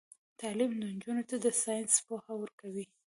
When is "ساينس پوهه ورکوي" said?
1.63-2.85